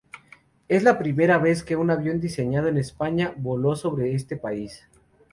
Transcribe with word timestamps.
Es 0.67 0.81
la 0.81 0.97
primera 0.97 1.37
vez 1.37 1.61
que 1.63 1.75
un 1.75 1.91
avión 1.91 2.19
diseñado 2.19 2.67
en 2.69 2.79
España 2.79 3.35
voló 3.37 3.75
sobre 3.75 4.15
este 4.15 4.35
país. 4.35 4.87